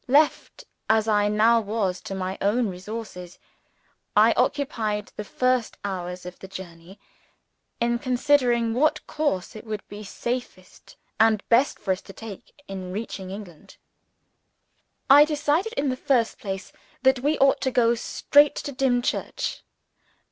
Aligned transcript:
Left 0.07 0.63
as 0.89 1.07
I 1.07 1.27
now 1.27 1.59
was 1.59 2.01
to 2.05 2.15
my 2.15 2.35
own 2.41 2.69
resources, 2.69 3.37
I 4.15 4.33
occupied 4.35 5.11
the 5.15 5.23
first 5.23 5.77
hours 5.83 6.25
of 6.25 6.39
the 6.39 6.47
journey, 6.47 6.99
in 7.79 7.99
considering 7.99 8.73
what 8.73 9.05
course 9.05 9.55
it 9.55 9.63
would 9.63 9.87
be 9.89 10.03
safest 10.03 10.95
and 11.19 11.47
best 11.49 11.77
for 11.77 11.91
us 11.91 12.01
to 12.01 12.13
take, 12.13 12.51
on 12.67 12.91
reaching 12.91 13.29
England. 13.29 13.77
I 15.07 15.23
decided, 15.23 15.73
in 15.73 15.89
the 15.89 15.95
first 15.97 16.39
place, 16.39 16.73
that 17.03 17.19
we 17.19 17.37
ought 17.37 17.61
to 17.61 17.69
go 17.69 17.93
straight 17.93 18.55
to 18.55 18.71
Dimchurch. 18.71 19.61